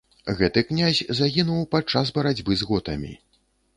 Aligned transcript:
Гэты 0.37 0.61
князь 0.69 1.01
загінуў 1.21 1.61
пад 1.75 1.83
час 1.95 2.13
барацьбы 2.19 2.57
з 2.63 2.69
готамі. 2.71 3.13